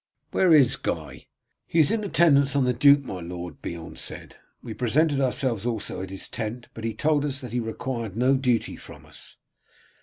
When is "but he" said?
6.73-6.95